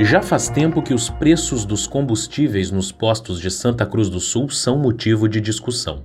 Já 0.00 0.22
faz 0.22 0.48
tempo 0.48 0.82
que 0.82 0.94
os 0.94 1.10
preços 1.10 1.64
dos 1.64 1.86
combustíveis 1.86 2.70
nos 2.70 2.90
postos 2.90 3.38
de 3.38 3.50
Santa 3.50 3.84
Cruz 3.84 4.08
do 4.08 4.18
Sul 4.18 4.48
são 4.48 4.78
motivo 4.78 5.28
de 5.28 5.40
discussão. 5.40 6.02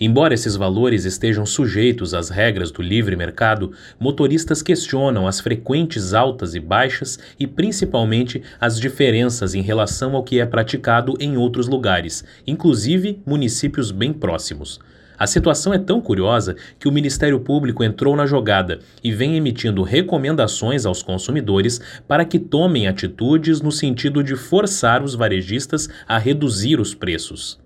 Embora 0.00 0.34
esses 0.34 0.56
valores 0.56 1.04
estejam 1.04 1.44
sujeitos 1.44 2.14
às 2.14 2.30
regras 2.30 2.70
do 2.70 2.82
livre 2.82 3.14
mercado, 3.16 3.72
motoristas 4.00 4.62
questionam 4.62 5.26
as 5.26 5.40
frequentes 5.40 6.14
altas 6.14 6.54
e 6.54 6.60
baixas 6.60 7.18
e 7.38 7.46
principalmente 7.46 8.42
as 8.58 8.80
diferenças 8.80 9.54
em 9.54 9.62
relação 9.62 10.16
ao 10.16 10.24
que 10.24 10.40
é 10.40 10.46
praticado 10.46 11.14
em 11.20 11.36
outros 11.36 11.68
lugares, 11.68 12.24
inclusive 12.46 13.20
municípios 13.26 13.90
bem 13.90 14.12
próximos. 14.12 14.80
A 15.18 15.26
situação 15.26 15.74
é 15.74 15.78
tão 15.78 16.00
curiosa 16.00 16.54
que 16.78 16.88
o 16.88 16.92
Ministério 16.92 17.40
Público 17.40 17.82
entrou 17.82 18.14
na 18.14 18.24
jogada 18.24 18.78
e 19.02 19.10
vem 19.10 19.36
emitindo 19.36 19.82
recomendações 19.82 20.86
aos 20.86 21.02
consumidores 21.02 21.80
para 22.06 22.24
que 22.24 22.38
tomem 22.38 22.86
atitudes 22.86 23.60
no 23.60 23.72
sentido 23.72 24.22
de 24.22 24.36
forçar 24.36 25.02
os 25.02 25.16
varejistas 25.16 25.88
a 26.06 26.18
reduzir 26.18 26.78
os 26.78 26.94
preços. 26.94 27.58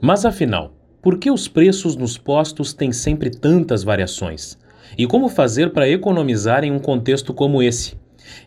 Mas 0.00 0.24
afinal, 0.24 0.72
por 1.02 1.18
que 1.18 1.30
os 1.30 1.48
preços 1.48 1.96
nos 1.96 2.16
postos 2.16 2.72
têm 2.72 2.92
sempre 2.92 3.30
tantas 3.30 3.82
variações? 3.82 4.56
E 4.96 5.06
como 5.06 5.28
fazer 5.28 5.70
para 5.70 5.88
economizar 5.88 6.62
em 6.62 6.70
um 6.70 6.78
contexto 6.78 7.34
como 7.34 7.62
esse? 7.62 7.98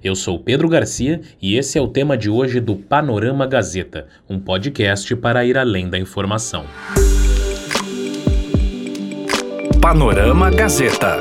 Eu 0.01 0.15
sou 0.15 0.39
Pedro 0.39 0.69
Garcia 0.69 1.19
e 1.41 1.55
esse 1.57 1.77
é 1.77 1.81
o 1.81 1.87
tema 1.87 2.17
de 2.17 2.29
hoje 2.29 2.61
do 2.61 2.75
Panorama 2.75 3.45
Gazeta, 3.45 4.07
um 4.29 4.39
podcast 4.39 5.13
para 5.17 5.45
ir 5.45 5.57
além 5.57 5.89
da 5.89 5.99
informação. 5.99 6.65
Panorama 9.83 10.49
Gazeta. 10.49 11.19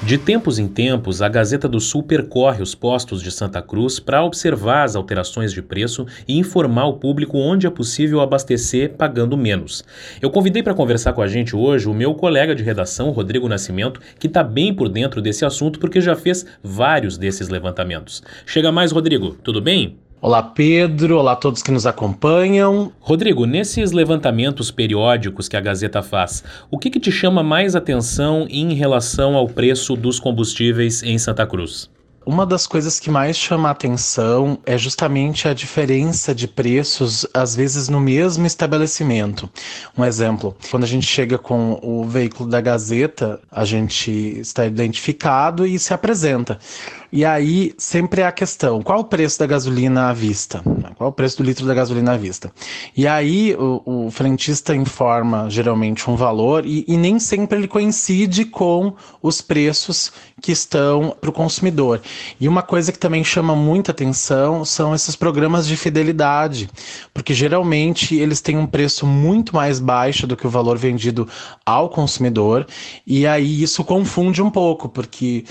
De 0.00 0.16
tempos 0.16 0.60
em 0.60 0.68
tempos, 0.68 1.20
a 1.20 1.28
Gazeta 1.28 1.68
do 1.68 1.80
Sul 1.80 2.04
percorre 2.04 2.62
os 2.62 2.76
postos 2.76 3.20
de 3.20 3.32
Santa 3.32 3.60
Cruz 3.60 3.98
para 3.98 4.22
observar 4.22 4.84
as 4.84 4.94
alterações 4.94 5.52
de 5.52 5.60
preço 5.60 6.06
e 6.28 6.38
informar 6.38 6.86
o 6.86 6.98
público 6.98 7.36
onde 7.36 7.66
é 7.66 7.70
possível 7.70 8.20
abastecer 8.20 8.92
pagando 8.92 9.36
menos. 9.36 9.84
Eu 10.22 10.30
convidei 10.30 10.62
para 10.62 10.72
conversar 10.72 11.14
com 11.14 11.20
a 11.20 11.26
gente 11.26 11.56
hoje 11.56 11.88
o 11.88 11.94
meu 11.94 12.14
colega 12.14 12.54
de 12.54 12.62
redação, 12.62 13.10
Rodrigo 13.10 13.48
Nascimento, 13.48 14.00
que 14.20 14.28
está 14.28 14.44
bem 14.44 14.72
por 14.72 14.88
dentro 14.88 15.20
desse 15.20 15.44
assunto 15.44 15.80
porque 15.80 16.00
já 16.00 16.14
fez 16.14 16.46
vários 16.62 17.18
desses 17.18 17.48
levantamentos. 17.48 18.22
Chega 18.46 18.70
mais, 18.70 18.92
Rodrigo, 18.92 19.34
tudo 19.42 19.60
bem? 19.60 19.98
Olá, 20.22 20.42
Pedro. 20.42 21.16
Olá 21.16 21.32
a 21.32 21.36
todos 21.36 21.62
que 21.62 21.70
nos 21.70 21.86
acompanham. 21.86 22.92
Rodrigo, 23.00 23.46
nesses 23.46 23.90
levantamentos 23.90 24.70
periódicos 24.70 25.48
que 25.48 25.56
a 25.56 25.60
Gazeta 25.62 26.02
faz, 26.02 26.44
o 26.70 26.78
que, 26.78 26.90
que 26.90 27.00
te 27.00 27.10
chama 27.10 27.42
mais 27.42 27.74
atenção 27.74 28.46
em 28.50 28.74
relação 28.74 29.34
ao 29.34 29.48
preço 29.48 29.96
dos 29.96 30.20
combustíveis 30.20 31.02
em 31.02 31.16
Santa 31.16 31.46
Cruz? 31.46 31.88
Uma 32.26 32.44
das 32.44 32.66
coisas 32.66 33.00
que 33.00 33.10
mais 33.10 33.34
chama 33.34 33.68
a 33.68 33.72
atenção 33.72 34.58
é 34.66 34.76
justamente 34.76 35.48
a 35.48 35.54
diferença 35.54 36.34
de 36.34 36.46
preços, 36.46 37.26
às 37.32 37.56
vezes 37.56 37.88
no 37.88 37.98
mesmo 37.98 38.46
estabelecimento. 38.46 39.48
Um 39.96 40.04
exemplo, 40.04 40.54
quando 40.70 40.84
a 40.84 40.86
gente 40.86 41.06
chega 41.06 41.38
com 41.38 41.80
o 41.82 42.04
veículo 42.04 42.48
da 42.48 42.60
Gazeta, 42.60 43.40
a 43.50 43.64
gente 43.64 44.10
está 44.10 44.66
identificado 44.66 45.66
e 45.66 45.78
se 45.78 45.94
apresenta. 45.94 46.58
E 47.12 47.24
aí 47.24 47.74
sempre 47.76 48.22
é 48.22 48.26
a 48.26 48.32
questão: 48.32 48.82
qual 48.82 49.00
o 49.00 49.04
preço 49.04 49.38
da 49.38 49.46
gasolina 49.46 50.08
à 50.08 50.12
vista? 50.12 50.62
Qual 50.96 51.10
o 51.10 51.12
preço 51.12 51.38
do 51.38 51.42
litro 51.42 51.66
da 51.66 51.74
gasolina 51.74 52.12
à 52.12 52.16
vista? 52.16 52.52
E 52.96 53.06
aí 53.06 53.54
o, 53.54 54.06
o 54.06 54.10
frentista 54.10 54.74
informa 54.74 55.48
geralmente 55.50 56.08
um 56.08 56.14
valor 56.14 56.64
e, 56.64 56.84
e 56.86 56.96
nem 56.96 57.18
sempre 57.18 57.58
ele 57.58 57.66
coincide 57.66 58.44
com 58.44 58.94
os 59.22 59.40
preços 59.40 60.12
que 60.40 60.52
estão 60.52 61.16
para 61.20 61.30
o 61.30 61.32
consumidor. 61.32 62.00
E 62.38 62.46
uma 62.46 62.62
coisa 62.62 62.92
que 62.92 62.98
também 62.98 63.24
chama 63.24 63.56
muita 63.56 63.90
atenção 63.90 64.64
são 64.64 64.94
esses 64.94 65.16
programas 65.16 65.66
de 65.66 65.76
fidelidade, 65.76 66.68
porque 67.12 67.34
geralmente 67.34 68.14
eles 68.14 68.40
têm 68.40 68.56
um 68.56 68.66
preço 68.66 69.06
muito 69.06 69.54
mais 69.54 69.80
baixo 69.80 70.26
do 70.26 70.36
que 70.36 70.46
o 70.46 70.50
valor 70.50 70.78
vendido 70.78 71.28
ao 71.64 71.88
consumidor, 71.88 72.66
e 73.06 73.26
aí 73.26 73.62
isso 73.62 73.84
confunde 73.84 74.42
um 74.42 74.50
pouco, 74.50 74.88
porque 74.88 75.44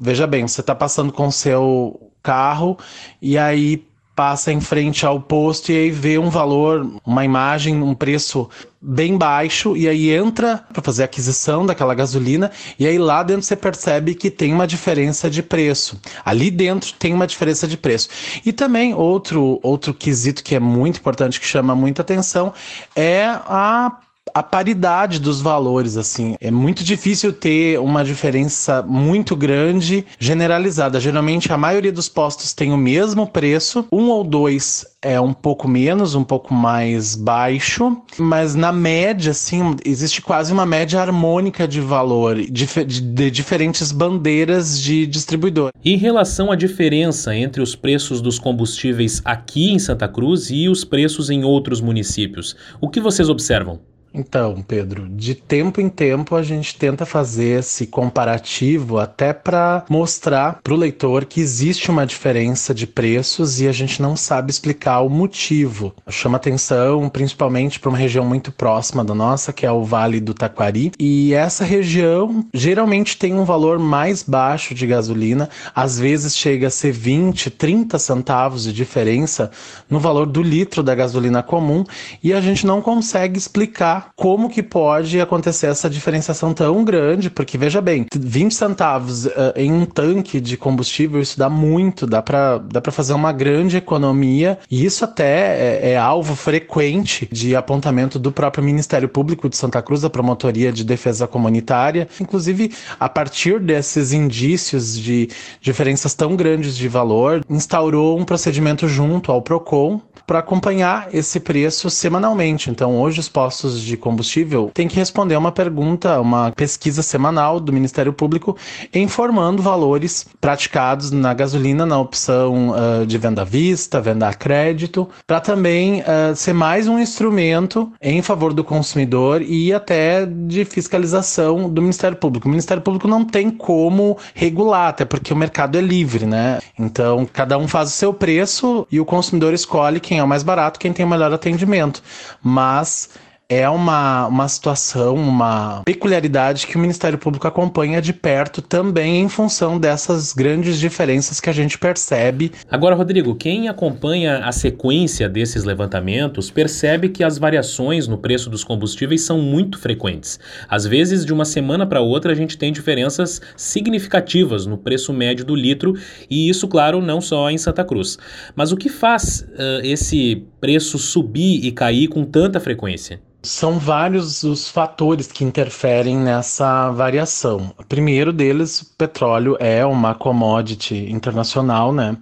veja 0.00 0.26
bem, 0.26 0.46
você 0.46 0.60
está 0.60 0.74
passando 0.74 0.95
com 1.12 1.28
o 1.28 1.32
seu 1.32 2.12
carro 2.22 2.76
e 3.20 3.38
aí 3.38 3.86
passa 4.16 4.50
em 4.50 4.62
frente 4.62 5.04
ao 5.04 5.20
posto 5.20 5.70
e 5.70 5.76
aí 5.76 5.90
vê 5.90 6.16
um 6.18 6.30
valor, 6.30 6.90
uma 7.04 7.22
imagem, 7.22 7.82
um 7.82 7.94
preço 7.94 8.48
bem 8.80 9.18
baixo 9.18 9.76
e 9.76 9.86
aí 9.86 10.10
entra 10.10 10.64
para 10.72 10.82
fazer 10.82 11.02
a 11.02 11.04
aquisição 11.04 11.66
daquela 11.66 11.94
gasolina 11.94 12.50
e 12.78 12.86
aí 12.86 12.96
lá 12.96 13.22
dentro 13.22 13.42
você 13.42 13.54
percebe 13.54 14.14
que 14.14 14.30
tem 14.30 14.54
uma 14.54 14.66
diferença 14.66 15.28
de 15.28 15.42
preço. 15.42 16.00
Ali 16.24 16.50
dentro 16.50 16.94
tem 16.94 17.12
uma 17.12 17.26
diferença 17.26 17.68
de 17.68 17.76
preço. 17.76 18.08
E 18.44 18.54
também 18.54 18.94
outro 18.94 19.60
outro 19.62 19.92
quesito 19.92 20.42
que 20.42 20.54
é 20.54 20.60
muito 20.60 20.98
importante 20.98 21.38
que 21.38 21.46
chama 21.46 21.74
muita 21.76 22.00
atenção 22.00 22.54
é 22.94 23.26
a 23.26 23.98
a 24.36 24.42
paridade 24.42 25.18
dos 25.18 25.40
valores, 25.40 25.96
assim. 25.96 26.36
É 26.42 26.50
muito 26.50 26.84
difícil 26.84 27.32
ter 27.32 27.80
uma 27.80 28.04
diferença 28.04 28.82
muito 28.82 29.34
grande 29.34 30.04
generalizada. 30.18 31.00
Geralmente 31.00 31.50
a 31.50 31.56
maioria 31.56 31.90
dos 31.90 32.06
postos 32.06 32.52
tem 32.52 32.70
o 32.70 32.76
mesmo 32.76 33.26
preço, 33.26 33.86
um 33.90 34.10
ou 34.10 34.22
dois 34.22 34.84
é 35.00 35.18
um 35.18 35.32
pouco 35.32 35.66
menos, 35.66 36.14
um 36.14 36.22
pouco 36.22 36.52
mais 36.52 37.14
baixo, 37.14 37.96
mas 38.18 38.54
na 38.54 38.72
média, 38.72 39.30
assim, 39.30 39.74
existe 39.86 40.20
quase 40.20 40.52
uma 40.52 40.66
média 40.66 41.00
harmônica 41.00 41.66
de 41.66 41.80
valor 41.80 42.36
de, 42.36 42.66
de, 42.84 43.30
diferentes 43.30 43.90
bandeiras 43.90 44.78
de 44.78 45.06
distribuidor. 45.06 45.70
Em 45.82 45.96
relação 45.96 46.52
à 46.52 46.56
diferença 46.56 47.34
entre 47.34 47.62
os 47.62 47.74
preços 47.74 48.20
dos 48.20 48.38
combustíveis 48.38 49.22
aqui 49.24 49.72
em 49.72 49.78
Santa 49.78 50.06
Cruz 50.06 50.50
e 50.50 50.68
os 50.68 50.84
preços 50.84 51.30
em 51.30 51.42
outros 51.42 51.80
municípios, 51.80 52.54
o 52.82 52.90
que 52.90 53.00
vocês 53.00 53.30
observam? 53.30 53.80
Então, 54.16 54.64
Pedro, 54.66 55.06
de 55.10 55.34
tempo 55.34 55.78
em 55.78 55.90
tempo 55.90 56.36
a 56.36 56.42
gente 56.42 56.74
tenta 56.78 57.04
fazer 57.04 57.58
esse 57.58 57.86
comparativo 57.86 58.98
até 58.98 59.34
para 59.34 59.84
mostrar 59.90 60.58
para 60.64 60.72
o 60.72 60.76
leitor 60.76 61.26
que 61.26 61.38
existe 61.38 61.90
uma 61.90 62.06
diferença 62.06 62.74
de 62.74 62.86
preços 62.86 63.60
e 63.60 63.68
a 63.68 63.72
gente 63.72 64.00
não 64.00 64.16
sabe 64.16 64.50
explicar 64.50 65.02
o 65.02 65.10
motivo. 65.10 65.94
Chama 66.08 66.38
atenção 66.38 67.10
principalmente 67.10 67.78
para 67.78 67.90
uma 67.90 67.98
região 67.98 68.24
muito 68.24 68.50
próxima 68.50 69.04
da 69.04 69.14
nossa, 69.14 69.52
que 69.52 69.66
é 69.66 69.70
o 69.70 69.84
Vale 69.84 70.18
do 70.18 70.32
Taquari, 70.32 70.92
e 70.98 71.34
essa 71.34 71.62
região 71.62 72.46
geralmente 72.54 73.18
tem 73.18 73.34
um 73.34 73.44
valor 73.44 73.78
mais 73.78 74.22
baixo 74.22 74.74
de 74.74 74.86
gasolina, 74.86 75.50
às 75.74 75.98
vezes 75.98 76.34
chega 76.34 76.68
a 76.68 76.70
ser 76.70 76.90
20, 76.90 77.50
30 77.50 77.98
centavos 77.98 78.64
de 78.64 78.72
diferença 78.72 79.50
no 79.90 80.00
valor 80.00 80.24
do 80.24 80.42
litro 80.42 80.82
da 80.82 80.94
gasolina 80.94 81.42
comum, 81.42 81.84
e 82.22 82.32
a 82.32 82.40
gente 82.40 82.66
não 82.66 82.80
consegue 82.80 83.36
explicar 83.36 84.05
como 84.14 84.48
que 84.48 84.62
pode 84.62 85.20
acontecer 85.20 85.66
essa 85.66 85.88
diferenciação 85.88 86.52
tão 86.52 86.84
grande, 86.84 87.30
porque 87.30 87.58
veja 87.58 87.80
bem, 87.80 88.06
20 88.14 88.54
centavos 88.54 89.26
uh, 89.26 89.30
em 89.56 89.72
um 89.72 89.84
tanque 89.84 90.40
de 90.40 90.56
combustível, 90.56 91.20
isso 91.20 91.38
dá 91.38 91.48
muito, 91.48 92.06
dá 92.06 92.22
para 92.22 92.58
dá 92.58 92.80
pra 92.80 92.92
fazer 92.92 93.12
uma 93.12 93.32
grande 93.32 93.76
economia, 93.76 94.58
e 94.70 94.84
isso 94.84 95.04
até 95.04 95.56
é, 95.56 95.90
é, 95.92 95.96
alvo 95.96 96.34
frequente 96.34 97.28
de 97.30 97.56
apontamento 97.56 98.18
do 98.18 98.30
próprio 98.32 98.62
Ministério 98.64 99.08
Público 99.08 99.48
de 99.48 99.56
Santa 99.56 99.82
Cruz, 99.82 100.02
da 100.02 100.10
Promotoria 100.10 100.72
de 100.72 100.84
Defesa 100.84 101.26
Comunitária. 101.26 102.08
Inclusive, 102.20 102.72
a 102.98 103.08
partir 103.08 103.60
desses 103.60 104.12
indícios 104.12 104.98
de 104.98 105.28
diferenças 105.60 106.14
tão 106.14 106.36
grandes 106.36 106.76
de 106.76 106.88
valor, 106.88 107.44
instaurou 107.48 108.18
um 108.18 108.24
procedimento 108.24 108.88
junto 108.88 109.32
ao 109.32 109.42
PROCON 109.42 110.00
para 110.26 110.40
acompanhar 110.40 111.08
esse 111.12 111.38
preço 111.38 111.88
semanalmente. 111.88 112.70
Então, 112.70 112.98
hoje 112.98 113.20
os 113.20 113.28
postos 113.28 113.80
de 113.80 113.96
combustível 113.96 114.70
têm 114.74 114.88
que 114.88 114.96
responder 114.96 115.36
uma 115.36 115.52
pergunta, 115.52 116.20
uma 116.20 116.50
pesquisa 116.52 117.02
semanal 117.02 117.60
do 117.60 117.72
Ministério 117.72 118.12
Público 118.12 118.56
informando 118.92 119.62
valores 119.62 120.26
praticados 120.40 121.10
na 121.10 121.32
gasolina 121.32 121.86
na 121.86 121.98
opção 121.98 122.70
uh, 122.70 123.06
de 123.06 123.18
venda 123.18 123.42
à 123.42 123.44
vista, 123.44 124.00
venda 124.00 124.28
a 124.28 124.34
crédito, 124.34 125.08
para 125.26 125.40
também 125.40 126.00
uh, 126.00 126.34
ser 126.34 126.52
mais 126.52 126.88
um 126.88 126.98
instrumento 126.98 127.92
em 128.00 128.22
favor 128.22 128.52
do 128.52 128.64
consumidor 128.64 129.42
e 129.42 129.72
até 129.72 130.26
de 130.26 130.64
fiscalização 130.64 131.68
do 131.68 131.80
Ministério 131.80 132.16
Público. 132.16 132.48
O 132.48 132.50
Ministério 132.50 132.82
Público 132.82 133.06
não 133.06 133.24
tem 133.24 133.50
como 133.50 134.18
regular, 134.34 134.88
até 134.88 135.04
porque 135.04 135.32
o 135.32 135.36
mercado 135.36 135.78
é 135.78 135.80
livre, 135.80 136.26
né? 136.26 136.58
Então, 136.78 137.26
cada 137.30 137.58
um 137.58 137.68
faz 137.68 137.88
o 137.88 137.92
seu 137.92 138.12
preço 138.12 138.86
e 138.90 139.00
o 139.00 139.04
consumidor 139.04 139.54
escolhe 139.54 140.00
quem 140.16 140.20
é 140.20 140.24
o 140.24 140.28
mais 140.28 140.42
barato, 140.42 140.80
quem 140.80 140.94
tem 140.94 141.04
o 141.04 141.08
melhor 141.08 141.30
atendimento. 141.32 142.02
Mas 142.42 143.10
é 143.48 143.68
uma, 143.68 144.26
uma 144.26 144.48
situação, 144.48 145.14
uma 145.14 145.82
peculiaridade 145.84 146.66
que 146.66 146.76
o 146.76 146.80
Ministério 146.80 147.16
Público 147.16 147.46
acompanha 147.46 148.02
de 148.02 148.12
perto 148.12 148.60
também 148.60 149.22
em 149.22 149.28
função 149.28 149.78
dessas 149.78 150.32
grandes 150.32 150.80
diferenças 150.80 151.40
que 151.40 151.48
a 151.48 151.52
gente 151.52 151.78
percebe. 151.78 152.50
Agora, 152.68 152.96
Rodrigo, 152.96 153.36
quem 153.36 153.68
acompanha 153.68 154.38
a 154.38 154.50
sequência 154.50 155.28
desses 155.28 155.62
levantamentos 155.62 156.50
percebe 156.50 157.08
que 157.08 157.22
as 157.22 157.38
variações 157.38 158.08
no 158.08 158.18
preço 158.18 158.50
dos 158.50 158.64
combustíveis 158.64 159.22
são 159.22 159.40
muito 159.40 159.78
frequentes. 159.78 160.40
Às 160.68 160.84
vezes, 160.84 161.24
de 161.24 161.32
uma 161.32 161.44
semana 161.44 161.86
para 161.86 162.00
outra, 162.00 162.32
a 162.32 162.36
gente 162.36 162.58
tem 162.58 162.72
diferenças 162.72 163.40
significativas 163.56 164.66
no 164.66 164.76
preço 164.76 165.12
médio 165.12 165.44
do 165.44 165.54
litro, 165.54 165.94
e 166.28 166.48
isso, 166.48 166.66
claro, 166.66 167.00
não 167.00 167.20
só 167.20 167.48
em 167.48 167.58
Santa 167.58 167.84
Cruz. 167.84 168.18
Mas 168.56 168.72
o 168.72 168.76
que 168.76 168.88
faz 168.88 169.46
uh, 169.52 169.84
esse 169.84 170.44
preço 170.60 170.98
subir 170.98 171.64
e 171.64 171.70
cair 171.70 172.08
com 172.08 172.24
tanta 172.24 172.58
frequência? 172.58 173.20
São 173.46 173.78
vários 173.78 174.42
os 174.42 174.68
fatores 174.68 175.28
que 175.28 175.44
interferem 175.44 176.16
nessa 176.16 176.90
variação. 176.90 177.72
O 177.78 177.84
primeiro 177.84 178.32
deles, 178.32 178.80
o 178.80 178.96
petróleo 178.96 179.56
é 179.60 179.86
uma 179.86 180.14
commodity 180.16 181.10
internacional, 181.12 181.92
né? 181.92 182.16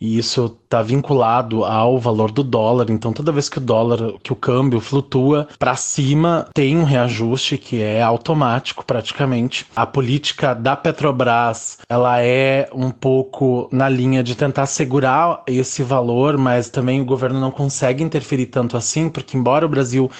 E 0.00 0.18
isso 0.18 0.58
está 0.64 0.82
vinculado 0.82 1.64
ao 1.64 1.98
valor 1.98 2.30
do 2.30 2.42
dólar. 2.42 2.90
Então, 2.90 3.12
toda 3.12 3.32
vez 3.32 3.48
que 3.48 3.58
o 3.58 3.60
dólar, 3.60 4.14
que 4.22 4.32
o 4.32 4.36
câmbio 4.36 4.80
flutua 4.80 5.48
para 5.58 5.76
cima, 5.76 6.48
tem 6.52 6.76
um 6.76 6.84
reajuste 6.84 7.56
que 7.56 7.80
é 7.80 8.02
automático 8.02 8.84
praticamente. 8.84 9.66
A 9.74 9.86
política 9.86 10.54
da 10.54 10.76
Petrobras, 10.76 11.78
ela 11.88 12.20
é 12.22 12.68
um 12.74 12.90
pouco 12.90 13.68
na 13.70 13.88
linha 13.88 14.22
de 14.22 14.34
tentar 14.34 14.66
segurar 14.66 15.42
esse 15.46 15.82
valor, 15.82 16.36
mas 16.36 16.68
também 16.68 17.00
o 17.00 17.04
governo 17.04 17.40
não 17.40 17.50
consegue 17.50 18.02
interferir 18.02 18.46
tanto 18.46 18.76
assim, 18.76 19.08
porque 19.08 19.36
embora 19.36 19.64
o 19.64 19.68
Brasil 19.70 20.10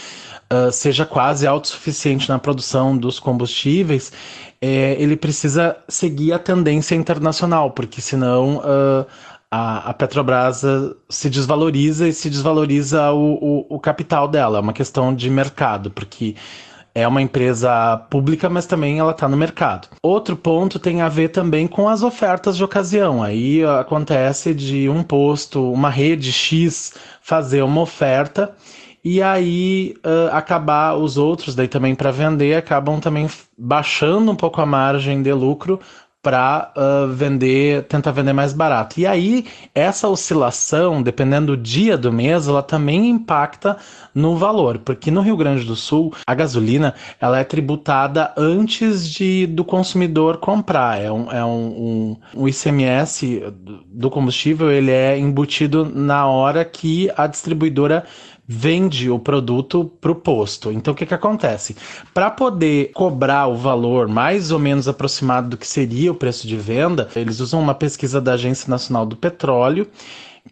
uh, 0.53 0.71
seja 0.71 1.05
quase 1.05 1.47
autossuficiente 1.47 2.29
na 2.29 2.39
produção 2.39 2.97
dos 2.97 3.19
combustíveis, 3.19 4.13
é, 4.61 4.97
ele 4.99 5.17
precisa 5.17 5.77
seguir 5.89 6.33
a 6.33 6.39
tendência 6.39 6.95
internacional, 6.95 7.71
porque 7.71 8.01
senão 8.01 8.59
uh, 8.59 9.07
a, 9.51 9.91
a, 9.91 9.95
Petrobras 9.95 10.63
se 11.09 11.29
desvaloriza 11.29 12.09
e 12.09 12.13
se 12.13 12.31
desvaloriza 12.31 13.13
o, 13.13 13.35
o, 13.35 13.77
o, 13.77 13.79
capital 13.79 14.27
dela. 14.27 14.59
É 14.59 14.61
uma 14.61 14.73
questão 14.73 15.15
de 15.15 15.29
mercado, 15.29 15.91
porque 15.91 16.35
é 16.95 17.07
uma 17.07 17.21
empresa 17.21 17.97
pública, 18.09 18.49
mas 18.49 18.67
também 18.67 18.99
ela 18.99 19.11
está 19.11 19.29
no 19.29 19.37
mercado. 19.37 19.89
Outro 20.03 20.37
ponto 20.37 20.79
tem 20.79 21.03
a 21.03 21.09
ver 21.09 21.29
também 21.29 21.67
com 21.67 21.89
as 21.89 22.03
ofertas 22.03 22.57
de 22.57 22.65
ocasião. 22.65 23.23
Aí 23.23 23.63
acontece 23.65 24.55
de 24.55 24.89
um 24.89 25.03
posto, 25.03 25.73
uma 25.73 25.91
rede 25.91 26.33
X 26.33 26.95
fazer 27.21 27.63
uma 27.63 27.81
oferta 27.81 28.55
e 29.05 29.21
aí 29.21 29.95
uh, 30.05 30.33
acabar 30.33 30.97
os 30.97 31.19
outros 31.19 31.55
daí 31.55 31.69
também 31.69 31.95
para 31.95 32.11
vender 32.11 32.57
acabam 32.57 32.99
também 32.99 33.29
baixando 33.57 34.33
um 34.33 34.37
pouco 34.37 34.61
a 34.61 34.67
margem 34.67 35.23
de 35.23 35.33
lucro 35.33 35.79
para 36.25 36.73
uh, 36.75 37.13
vender, 37.13 37.83
tentar 37.83 38.11
vender 38.11 38.33
mais 38.33 38.55
barato. 38.55 38.99
E 38.99 39.07
aí 39.07 39.45
essa 39.75 40.09
oscilação, 40.09 41.03
dependendo 41.03 41.55
do 41.55 41.63
dia 41.63 41.99
do 41.99 42.11
mês, 42.11 42.49
ela 42.49 42.63
também 42.63 43.11
impacta 43.11 43.77
no 44.15 44.35
valor, 44.35 44.79
porque 44.79 45.11
no 45.11 45.21
Rio 45.21 45.37
Grande 45.37 45.67
do 45.67 45.77
Sul 45.77 46.15
a 46.27 46.35
gasolina 46.35 46.95
ela 47.21 47.39
é 47.39 47.45
tributada 47.45 48.33
antes 48.39 49.07
de 49.07 49.47
do 49.47 49.65
consumidor 49.65 50.39
comprar. 50.39 50.99
É 50.99 51.13
um, 51.13 51.31
é 51.31 51.45
um, 51.45 52.17
um, 52.35 52.43
um 52.43 52.49
ICMS 52.49 53.43
do 53.87 54.09
combustível 54.09 54.73
ele 54.73 54.91
é 54.91 55.19
embutido 55.19 55.85
na 55.85 56.27
hora 56.27 56.65
que 56.65 57.11
a 57.19 57.27
distribuidora 57.27 58.07
vende 58.47 59.11
o 59.11 59.19
produto 59.19 59.91
para 60.01 60.13
o 60.13 60.15
posto. 60.15 60.71
Então 60.71 60.93
o 60.93 60.97
que, 60.97 61.07
que 61.07 61.15
acontece? 61.15 61.77
Para 62.13 62.31
poder 62.31 62.91
cobrar 62.93 63.47
o 63.47 63.57
valor 63.57 64.09
mais 64.09 64.51
ou 64.51 64.59
menos 64.59 64.87
aproximado 64.87 65.51
do 65.51 65.57
que 65.57 65.67
seria 65.67 66.13
o 66.13 66.15
preço 66.15 66.47
de 66.47 66.57
venda, 66.57 67.09
eles 67.17 67.41
usam 67.41 67.61
uma 67.61 67.75
pesquisa 67.75 68.21
da 68.21 68.35
Agência 68.35 68.71
Nacional 68.71 69.07
do 69.07 69.17
Petróleo 69.17 69.89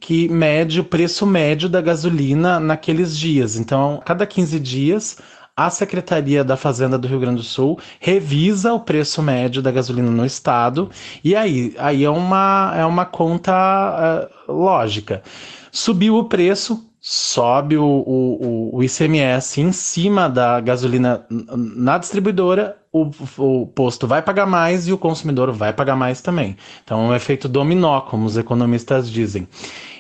que 0.01 0.29
mede 0.29 0.81
o 0.81 0.85
preço 0.85 1.27
médio 1.27 1.69
da 1.69 1.81
gasolina 1.81 2.59
naqueles 2.59 3.17
dias. 3.17 3.57
Então, 3.57 4.01
cada 4.05 4.27
15 4.27 4.59
dias, 4.59 5.19
a 5.57 5.69
Secretaria 5.69 6.43
da 6.43 6.57
Fazenda 6.57 6.99
do 6.99 7.07
Rio 7.07 7.21
Grande 7.21 7.37
do 7.37 7.43
Sul 7.43 7.79
revisa 8.01 8.73
o 8.73 8.81
preço 8.81 9.23
médio 9.23 9.61
da 9.61 9.71
gasolina 9.71 10.11
no 10.11 10.25
estado, 10.25 10.91
e 11.23 11.37
aí, 11.37 11.75
aí 11.79 12.05
é, 12.05 12.11
uma, 12.11 12.73
é 12.75 12.85
uma 12.87 13.05
conta 13.05 14.29
uh, 14.49 14.53
lógica. 14.53 15.23
Subiu 15.71 16.17
o 16.17 16.25
preço, 16.25 16.85
sobe 17.05 17.77
o, 17.77 17.85
o, 17.85 18.77
o 18.77 18.83
ICMS 18.85 19.61
em 19.61 19.73
cima 19.73 20.29
da 20.29 20.61
gasolina 20.61 21.27
na 21.29 21.99
distribuidora, 21.99 22.77
o, 22.93 23.11
o 23.39 23.67
posto 23.67 24.07
vai 24.07 24.23
pagar 24.23 24.47
mais 24.47 24.87
e 24.87 24.93
o 24.93 24.99
consumidor 24.99 25.51
vai 25.51 25.73
pagar 25.73 25.97
mais 25.97 26.23
também. 26.23 26.57
Então 26.85 27.01
é 27.01 27.09
um 27.09 27.15
efeito 27.15 27.49
dominó, 27.49 28.03
como 28.03 28.25
os 28.25 28.37
economistas 28.37 29.11
dizem. 29.11 29.49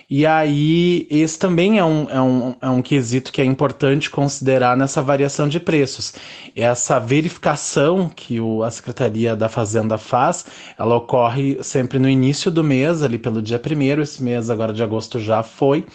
E 0.08 0.26
aí, 0.26 1.06
esse 1.10 1.38
também 1.38 1.78
é 1.78 1.84
um, 1.84 2.06
é, 2.08 2.20
um, 2.20 2.54
é 2.60 2.68
um 2.68 2.82
quesito 2.82 3.32
que 3.32 3.40
é 3.40 3.44
importante 3.44 4.10
considerar 4.10 4.76
nessa 4.76 5.00
variação 5.00 5.48
de 5.48 5.58
preços. 5.58 6.12
Essa 6.54 7.00
verificação 7.00 8.10
que 8.14 8.38
o, 8.38 8.62
a 8.62 8.70
Secretaria 8.70 9.34
da 9.34 9.48
Fazenda 9.48 9.96
faz, 9.96 10.44
ela 10.78 10.96
ocorre 10.96 11.58
sempre 11.62 11.98
no 11.98 12.08
início 12.08 12.50
do 12.50 12.62
mês, 12.62 13.02
ali 13.02 13.18
pelo 13.18 13.40
dia 13.40 13.58
primeiro, 13.58 14.02
esse 14.02 14.22
mês 14.22 14.50
agora 14.50 14.72
de 14.72 14.82
agosto 14.82 15.18
já 15.18 15.42
foi 15.42 15.86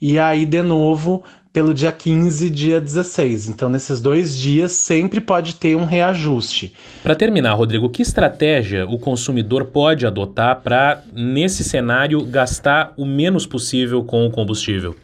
e 0.00 0.18
aí 0.18 0.44
de 0.44 0.62
novo 0.62 1.24
pelo 1.56 1.72
dia 1.72 1.90
15 1.90 2.48
e 2.48 2.50
dia 2.50 2.78
16. 2.78 3.48
Então, 3.48 3.70
nesses 3.70 3.98
dois 3.98 4.36
dias, 4.36 4.72
sempre 4.72 5.22
pode 5.22 5.54
ter 5.54 5.74
um 5.74 5.86
reajuste. 5.86 6.74
Para 7.02 7.14
terminar, 7.14 7.54
Rodrigo, 7.54 7.88
que 7.88 8.02
estratégia 8.02 8.86
o 8.86 8.98
consumidor 8.98 9.64
pode 9.64 10.06
adotar 10.06 10.60
para, 10.60 11.02
nesse 11.14 11.64
cenário, 11.64 12.22
gastar 12.26 12.92
o 12.94 13.06
menos 13.06 13.46
possível 13.46 14.04
com 14.04 14.26
o 14.26 14.30
combustível? 14.30 14.94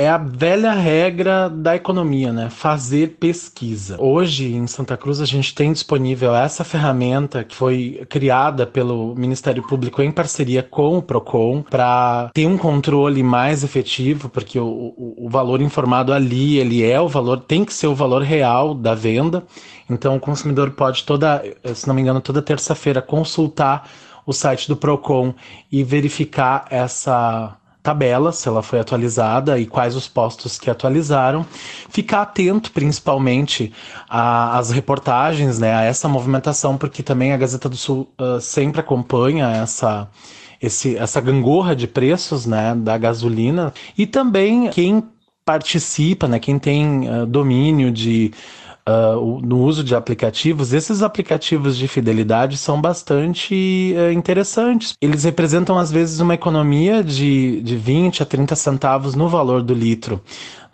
É 0.00 0.08
a 0.08 0.16
velha 0.16 0.72
regra 0.72 1.50
da 1.50 1.76
economia, 1.76 2.32
né? 2.32 2.48
Fazer 2.48 3.18
pesquisa. 3.20 4.00
Hoje, 4.00 4.54
em 4.54 4.66
Santa 4.66 4.96
Cruz, 4.96 5.20
a 5.20 5.26
gente 5.26 5.54
tem 5.54 5.74
disponível 5.74 6.34
essa 6.34 6.64
ferramenta 6.64 7.44
que 7.44 7.54
foi 7.54 8.06
criada 8.08 8.66
pelo 8.66 9.14
Ministério 9.14 9.62
Público 9.62 10.00
em 10.00 10.10
parceria 10.10 10.62
com 10.62 10.96
o 10.96 11.02
PROCON 11.02 11.60
para 11.60 12.30
ter 12.32 12.46
um 12.46 12.56
controle 12.56 13.22
mais 13.22 13.62
efetivo, 13.62 14.30
porque 14.30 14.58
o, 14.58 14.64
o, 14.66 15.26
o 15.26 15.28
valor 15.28 15.60
informado 15.60 16.14
ali, 16.14 16.56
ele 16.56 16.82
é 16.82 16.98
o 16.98 17.06
valor, 17.06 17.38
tem 17.38 17.62
que 17.62 17.74
ser 17.74 17.86
o 17.86 17.94
valor 17.94 18.22
real 18.22 18.74
da 18.74 18.94
venda. 18.94 19.44
Então, 19.90 20.16
o 20.16 20.20
consumidor 20.20 20.70
pode 20.70 21.04
toda, 21.04 21.44
se 21.74 21.86
não 21.86 21.94
me 21.94 22.00
engano, 22.00 22.22
toda 22.22 22.40
terça-feira 22.40 23.02
consultar 23.02 23.86
o 24.24 24.32
site 24.32 24.68
do 24.68 24.76
PROCON 24.76 25.34
e 25.70 25.84
verificar 25.84 26.64
essa 26.70 27.56
tabela, 27.82 28.32
se 28.32 28.48
ela 28.48 28.62
foi 28.62 28.80
atualizada 28.80 29.58
e 29.58 29.66
quais 29.66 29.96
os 29.96 30.06
postos 30.06 30.58
que 30.58 30.70
atualizaram. 30.70 31.44
Ficar 31.88 32.22
atento, 32.22 32.70
principalmente, 32.72 33.72
às 34.08 34.70
reportagens, 34.70 35.58
né, 35.58 35.74
a 35.74 35.82
essa 35.82 36.08
movimentação, 36.08 36.76
porque 36.76 37.02
também 37.02 37.32
a 37.32 37.36
Gazeta 37.36 37.68
do 37.68 37.76
Sul 37.76 38.08
uh, 38.20 38.40
sempre 38.40 38.80
acompanha 38.80 39.48
essa. 39.50 40.08
Esse, 40.62 40.94
essa 40.94 41.22
gangorra 41.22 41.74
de 41.74 41.86
preços 41.86 42.44
né, 42.44 42.74
da 42.74 42.98
gasolina 42.98 43.72
e 43.96 44.06
também 44.06 44.68
quem 44.68 45.02
participa, 45.42 46.28
né, 46.28 46.38
quem 46.38 46.58
tem 46.58 47.08
uh, 47.08 47.24
domínio 47.24 47.90
de 47.90 48.30
uh, 48.90 49.40
no 49.40 49.60
uso 49.62 49.84
de 49.84 49.94
aplicativos, 49.94 50.72
esses 50.72 51.02
aplicativos 51.02 51.76
de 51.76 51.86
fidelidade 51.86 52.56
são 52.56 52.80
bastante 52.80 53.94
uh, 53.96 54.12
interessantes. 54.12 54.94
Eles 55.00 55.24
representam, 55.24 55.78
às 55.78 55.90
vezes, 55.90 56.20
uma 56.20 56.34
economia 56.34 57.02
de, 57.02 57.60
de 57.62 57.76
20 57.76 58.22
a 58.22 58.26
30 58.26 58.56
centavos 58.56 59.14
no 59.14 59.28
valor 59.28 59.62
do 59.62 59.74
litro 59.74 60.20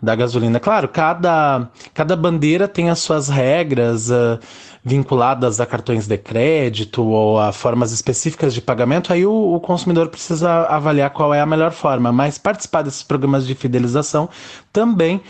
da 0.01 0.15
gasolina. 0.15 0.59
Claro, 0.59 0.87
cada, 0.87 1.69
cada 1.93 2.15
bandeira 2.15 2.67
tem 2.67 2.89
as 2.89 2.99
suas 2.99 3.29
regras. 3.29 4.09
Uh, 4.09 4.39
vinculadas 4.87 5.59
a 5.59 5.65
cartões 5.65 6.07
de 6.07 6.17
crédito 6.17 7.03
ou 7.03 7.37
a 7.37 7.51
formas 7.51 7.91
específicas 7.91 8.53
de 8.53 8.61
pagamento, 8.61 9.11
aí 9.11 9.25
o, 9.25 9.55
o, 9.55 9.59
consumidor 9.59 10.07
precisa 10.07 10.65
avaliar 10.67 11.09
qual 11.09 11.33
é 11.33 11.41
a 11.41 11.45
melhor 11.45 11.73
forma. 11.73 12.09
Mas 12.13 12.37
participar 12.37 12.83
desses 12.83 13.03
programas 13.03 13.45
de 13.45 13.53
fidelização 13.53 14.29
também 14.71 15.21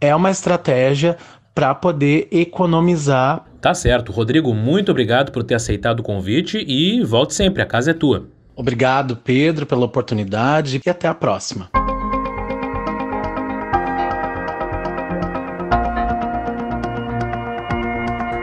é 0.00 0.14
uma 0.14 0.30
estratégia 0.30 1.16
para 1.56 1.74
poder 1.74 2.28
economizar. 2.30 3.46
Tá 3.62 3.72
certo. 3.72 4.12
Rodrigo, 4.12 4.52
muito 4.52 4.90
obrigado 4.90 5.32
por 5.32 5.42
ter 5.42 5.54
aceitado 5.54 6.00
o 6.00 6.02
convite 6.02 6.62
e 6.68 7.02
volte 7.02 7.32
sempre, 7.34 7.62
a 7.62 7.66
casa 7.66 7.92
é 7.92 7.94
tua. 7.94 8.28
Obrigado, 8.54 9.16
Pedro, 9.16 9.64
pela 9.64 9.86
oportunidade 9.86 10.80
e 10.84 10.90
até 10.90 11.08
a 11.08 11.14
próxima. 11.14 11.70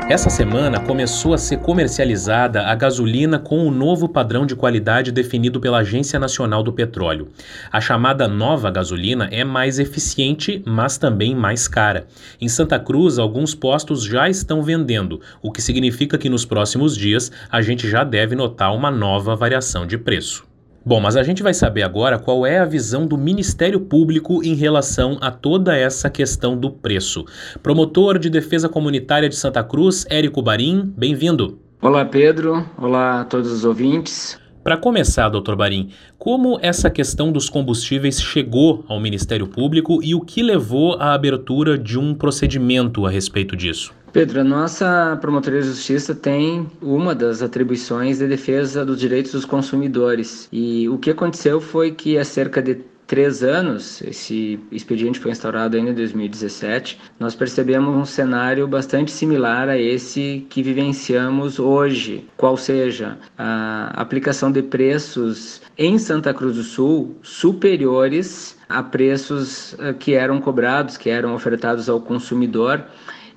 Essa 0.09 0.29
semana 0.29 0.81
começou 0.81 1.33
a 1.33 1.37
ser 1.37 1.57
comercializada 1.59 2.67
a 2.67 2.75
gasolina 2.75 3.39
com 3.39 3.65
o 3.65 3.71
novo 3.71 4.09
padrão 4.09 4.45
de 4.45 4.53
qualidade 4.53 5.13
definido 5.13 5.61
pela 5.61 5.79
Agência 5.79 6.19
Nacional 6.19 6.61
do 6.61 6.73
Petróleo. 6.73 7.29
A 7.71 7.79
chamada 7.79 8.27
nova 8.27 8.69
gasolina 8.69 9.29
é 9.31 9.45
mais 9.45 9.79
eficiente, 9.79 10.61
mas 10.65 10.97
também 10.97 11.33
mais 11.33 11.69
cara. 11.69 12.05
Em 12.39 12.49
Santa 12.49 12.77
Cruz, 12.77 13.17
alguns 13.17 13.55
postos 13.55 14.03
já 14.03 14.29
estão 14.29 14.61
vendendo, 14.61 15.21
o 15.41 15.53
que 15.53 15.61
significa 15.61 16.17
que 16.17 16.29
nos 16.29 16.43
próximos 16.43 16.97
dias 16.97 17.31
a 17.49 17.61
gente 17.61 17.89
já 17.89 18.03
deve 18.03 18.35
notar 18.35 18.75
uma 18.75 18.91
nova 18.91 19.37
variação 19.37 19.87
de 19.87 19.97
preço. 19.97 20.52
Bom, 20.85 20.99
mas 20.99 21.15
a 21.15 21.23
gente 21.23 21.41
vai 21.41 21.53
saber 21.53 21.81
agora 21.81 22.19
qual 22.19 22.45
é 22.45 22.59
a 22.59 22.65
visão 22.65 23.07
do 23.07 23.17
Ministério 23.17 23.79
Público 23.79 24.43
em 24.43 24.53
relação 24.53 25.17
a 25.21 25.31
toda 25.31 25.77
essa 25.77 26.09
questão 26.09 26.57
do 26.57 26.69
preço. 26.69 27.23
Promotor 27.61 28.19
de 28.19 28.29
Defesa 28.29 28.67
Comunitária 28.67 29.29
de 29.29 29.35
Santa 29.35 29.63
Cruz, 29.63 30.05
Érico 30.09 30.41
Barim, 30.41 30.93
bem-vindo. 30.97 31.57
Olá, 31.81 32.03
Pedro. 32.03 32.65
Olá 32.77 33.21
a 33.21 33.23
todos 33.23 33.49
os 33.49 33.63
ouvintes. 33.63 34.37
Para 34.61 34.75
começar, 34.75 35.29
doutor 35.29 35.55
Barim, 35.55 35.89
como 36.19 36.59
essa 36.61 36.89
questão 36.89 37.31
dos 37.31 37.49
combustíveis 37.49 38.21
chegou 38.21 38.83
ao 38.89 38.99
Ministério 38.99 39.47
Público 39.47 40.01
e 40.03 40.13
o 40.13 40.19
que 40.19 40.43
levou 40.43 40.95
à 40.99 41.13
abertura 41.13 41.77
de 41.77 41.97
um 41.97 42.13
procedimento 42.13 43.05
a 43.05 43.09
respeito 43.09 43.55
disso? 43.55 43.93
Pedro, 44.13 44.41
a 44.41 44.43
nossa 44.43 45.17
Promotoria 45.19 45.59
de 45.59 45.69
Justiça 45.69 46.13
tem 46.13 46.69
uma 46.79 47.15
das 47.15 47.41
atribuições 47.41 48.19
de 48.19 48.27
defesa 48.27 48.85
dos 48.85 48.99
direitos 48.99 49.31
dos 49.31 49.43
consumidores. 49.43 50.47
E 50.51 50.87
o 50.87 50.99
que 50.99 51.09
aconteceu 51.09 51.59
foi 51.59 51.89
que 51.91 52.15
há 52.15 52.23
cerca 52.23 52.61
de 52.61 52.75
três 53.07 53.41
anos, 53.41 54.03
esse 54.03 54.59
expediente 54.71 55.19
foi 55.19 55.31
instaurado 55.31 55.75
ainda 55.75 55.89
em 55.89 55.95
2017, 55.95 56.99
nós 57.19 57.33
percebemos 57.33 57.89
um 57.89 58.05
cenário 58.05 58.67
bastante 58.67 59.09
similar 59.09 59.67
a 59.67 59.79
esse 59.79 60.45
que 60.47 60.61
vivenciamos 60.61 61.57
hoje, 61.57 62.23
qual 62.37 62.55
seja 62.55 63.17
a 63.35 63.93
aplicação 63.95 64.51
de 64.51 64.61
preços 64.61 65.59
em 65.75 65.97
Santa 65.97 66.31
Cruz 66.35 66.55
do 66.55 66.63
Sul 66.63 67.17
superiores 67.23 68.55
a 68.69 68.83
preços 68.83 69.75
eh, 69.79 69.93
que 69.93 70.13
eram 70.13 70.39
cobrados, 70.39 70.97
que 70.97 71.09
eram 71.09 71.33
ofertados 71.33 71.89
ao 71.89 71.99
consumidor 71.99 72.85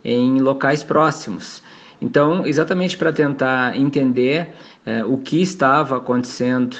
em 0.07 0.41
locais 0.41 0.85
próximos. 0.85 1.63
Então, 2.01 2.47
exatamente 2.47 2.97
para 2.97 3.13
tentar 3.13 3.77
entender 3.77 4.51
é, 4.85 5.05
o 5.05 5.19
que 5.19 5.43
estava 5.43 5.97
acontecendo 5.97 6.77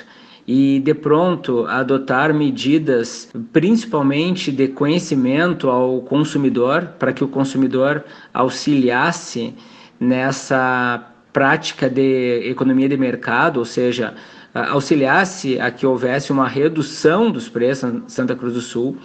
e 0.47 0.79
de 0.79 0.95
pronto 0.95 1.67
adotar 1.67 2.33
medidas, 2.33 3.29
principalmente 3.53 4.53
de 4.53 4.69
conhecimento 4.69 5.69
ao 5.69 6.01
consumidor, 6.03 6.91
para 7.01 7.13
que 7.13 7.25
o 7.25 7.29
consumidor 7.29 8.05
auxiliasse 8.33 9.53
nessa 9.99 11.05
prática 11.33 11.91
de 11.91 12.49
economia 12.49 12.89
de 12.89 12.97
mercado, 12.97 13.59
ou 13.59 13.65
seja, 13.65 14.15
auxiliasse 14.55 15.61
a 15.61 15.71
que 15.71 15.85
houvesse 15.85 16.31
uma 16.31 16.47
redução 16.47 17.31
dos 17.31 17.49
preços 17.49 17.93
em 17.93 18.03
Santa 18.07 18.37
Cruz 18.37 18.55
do 18.55 18.61
Sul 18.61 18.97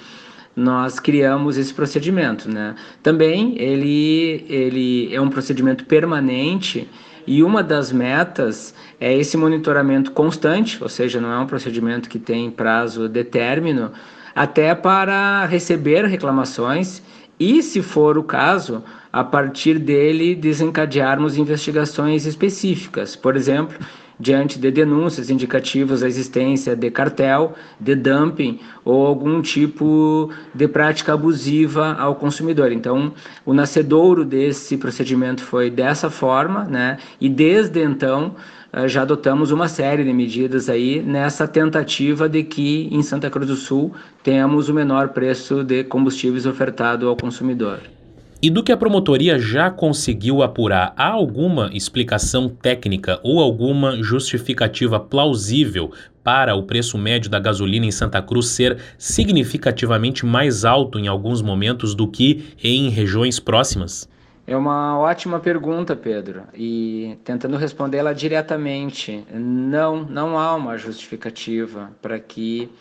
nós 0.55 0.99
criamos 0.99 1.57
esse 1.57 1.73
procedimento, 1.73 2.49
né? 2.49 2.75
Também 3.01 3.55
ele, 3.57 4.45
ele 4.49 5.15
é 5.15 5.21
um 5.21 5.29
procedimento 5.29 5.85
permanente 5.85 6.87
e 7.25 7.43
uma 7.43 7.63
das 7.63 7.91
metas 7.91 8.73
é 8.99 9.15
esse 9.15 9.37
monitoramento 9.37 10.11
constante, 10.11 10.77
ou 10.81 10.89
seja, 10.89 11.21
não 11.21 11.31
é 11.31 11.39
um 11.39 11.47
procedimento 11.47 12.09
que 12.09 12.19
tem 12.19 12.51
prazo 12.51 13.07
de 13.07 13.23
término, 13.23 13.91
até 14.35 14.73
para 14.73 15.45
receber 15.45 16.05
reclamações 16.05 17.01
e, 17.39 17.61
se 17.63 17.81
for 17.81 18.17
o 18.17 18.23
caso, 18.23 18.83
a 19.11 19.23
partir 19.23 19.79
dele 19.79 20.35
desencadearmos 20.35 21.37
investigações 21.37 22.25
específicas. 22.25 23.15
Por 23.15 23.35
exemplo, 23.35 23.77
diante 24.21 24.59
de 24.59 24.69
denúncias 24.69 25.31
indicativas 25.31 26.01
da 26.01 26.07
existência 26.07 26.75
de 26.75 26.91
cartel, 26.91 27.55
de 27.79 27.95
dumping 27.95 28.59
ou 28.85 29.07
algum 29.07 29.41
tipo 29.41 30.29
de 30.53 30.67
prática 30.67 31.13
abusiva 31.13 31.93
ao 31.93 32.15
consumidor. 32.15 32.71
Então, 32.71 33.13
o 33.43 33.51
nascedouro 33.51 34.23
desse 34.23 34.77
procedimento 34.77 35.41
foi 35.41 35.71
dessa 35.71 36.09
forma, 36.11 36.65
né? 36.65 36.97
E 37.19 37.27
desde 37.27 37.83
então 37.83 38.35
eh, 38.71 38.87
já 38.87 39.01
adotamos 39.01 39.51
uma 39.51 39.67
série 39.67 40.03
de 40.03 40.13
medidas 40.13 40.69
aí 40.69 41.01
nessa 41.01 41.47
tentativa 41.47 42.29
de 42.29 42.43
que 42.43 42.87
em 42.91 43.01
Santa 43.01 43.29
Cruz 43.29 43.47
do 43.47 43.55
Sul 43.55 43.91
tenhamos 44.21 44.69
o 44.69 44.73
menor 44.73 45.09
preço 45.09 45.63
de 45.63 45.83
combustíveis 45.83 46.45
ofertado 46.45 47.09
ao 47.09 47.15
consumidor. 47.15 48.00
E 48.43 48.49
do 48.49 48.63
que 48.63 48.71
a 48.71 48.77
promotoria 48.77 49.37
já 49.37 49.69
conseguiu 49.69 50.41
apurar, 50.41 50.95
há 50.97 51.09
alguma 51.09 51.69
explicação 51.73 52.49
técnica 52.49 53.19
ou 53.21 53.39
alguma 53.39 54.01
justificativa 54.01 54.99
plausível 54.99 55.91
para 56.23 56.55
o 56.55 56.63
preço 56.63 56.97
médio 56.97 57.29
da 57.29 57.39
gasolina 57.39 57.85
em 57.85 57.91
Santa 57.91 58.19
Cruz 58.19 58.47
ser 58.47 58.79
significativamente 58.97 60.25
mais 60.25 60.65
alto 60.65 60.97
em 60.97 61.07
alguns 61.07 61.39
momentos 61.43 61.93
do 61.93 62.07
que 62.07 62.55
em 62.63 62.89
regiões 62.89 63.39
próximas? 63.39 64.09
É 64.47 64.57
uma 64.57 64.97
ótima 64.97 65.39
pergunta, 65.39 65.95
Pedro. 65.95 66.41
E 66.55 67.19
tentando 67.23 67.57
respondê-la 67.57 68.11
diretamente, 68.11 69.23
não, 69.31 70.03
não 70.03 70.39
há 70.39 70.55
uma 70.55 70.79
justificativa 70.79 71.91
para 72.01 72.19
que 72.19 72.71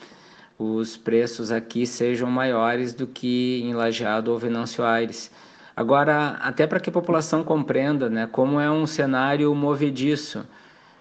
os 0.58 0.96
preços 0.96 1.52
aqui 1.52 1.86
sejam 1.86 2.30
maiores 2.30 2.94
do 2.94 3.06
que 3.06 3.60
em 3.62 3.74
Lajeado 3.74 4.32
ou 4.32 4.38
Venâncio 4.38 4.82
Aires. 4.82 5.30
Agora, 5.80 6.36
até 6.42 6.66
para 6.66 6.78
que 6.78 6.90
a 6.90 6.92
população 6.92 7.42
compreenda 7.42 8.10
né, 8.10 8.28
como 8.30 8.60
é 8.60 8.70
um 8.70 8.86
cenário 8.86 9.54
movediço, 9.54 10.46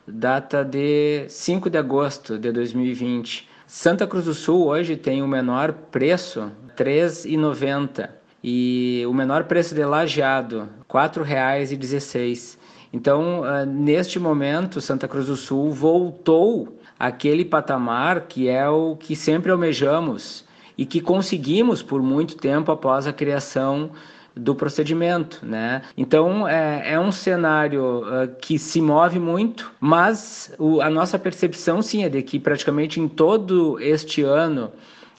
data 0.07 0.63
de 0.63 1.25
5 1.27 1.69
de 1.69 1.77
agosto 1.77 2.39
de 2.39 2.49
2020. 2.49 3.49
Santa 3.67 4.07
Cruz 4.07 4.23
do 4.23 4.33
Sul 4.33 4.67
hoje 4.67 4.95
tem 4.95 5.21
o 5.21 5.27
menor 5.27 5.73
preço, 5.73 6.49
R$ 6.77 6.81
3,90, 6.81 8.09
e 8.41 9.03
o 9.05 9.13
menor 9.13 9.43
preço 9.43 9.75
de 9.75 9.83
lajeado, 9.83 10.59
R$ 10.61 10.69
4,16. 10.87 12.57
Então, 12.93 13.41
uh, 13.41 13.65
neste 13.65 14.17
momento, 14.17 14.79
Santa 14.79 15.09
Cruz 15.09 15.25
do 15.25 15.35
Sul 15.35 15.71
voltou 15.71 16.79
àquele 16.97 17.43
patamar 17.43 18.27
que 18.29 18.47
é 18.47 18.69
o 18.69 18.95
que 18.95 19.13
sempre 19.13 19.51
almejamos 19.51 20.45
e 20.77 20.85
que 20.85 21.01
conseguimos 21.01 21.83
por 21.83 22.01
muito 22.01 22.37
tempo 22.37 22.71
após 22.71 23.07
a 23.07 23.11
criação 23.11 23.91
do 24.39 24.55
procedimento, 24.55 25.45
né? 25.45 25.81
Então 25.97 26.47
é, 26.47 26.93
é 26.93 26.99
um 26.99 27.11
cenário 27.11 27.99
uh, 28.01 28.27
que 28.41 28.57
se 28.57 28.81
move 28.81 29.19
muito, 29.19 29.71
mas 29.79 30.53
o, 30.57 30.81
a 30.81 30.89
nossa 30.89 31.19
percepção 31.19 31.81
sim 31.81 32.03
é 32.03 32.09
de 32.09 32.21
que 32.23 32.39
praticamente 32.39 32.99
em 32.99 33.07
todo 33.07 33.79
este 33.79 34.23
ano, 34.23 34.71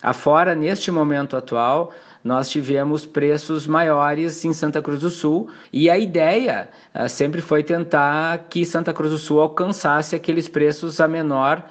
afora 0.03 0.55
neste 0.55 0.91
momento 0.91 1.37
atual, 1.37 1.93
nós 2.25 2.49
tivemos 2.51 3.07
preços 3.07 3.67
maiores 3.67 4.45
em 4.45 4.53
Santa 4.53 4.83
Cruz 4.83 5.01
do 5.01 5.11
Sul 5.11 5.49
e 5.73 5.89
a 5.89 5.99
ideia 5.99 6.69
uh, 6.95 7.09
sempre 7.09 7.41
foi 7.41 7.63
tentar 7.63 8.47
que 8.49 8.65
Santa 8.65 8.93
Cruz 8.93 9.11
do 9.11 9.19
Sul 9.19 9.41
alcançasse 9.41 10.17
aqueles 10.17 10.49
preços 10.49 11.01
a 11.01 11.07
menor 11.07 11.65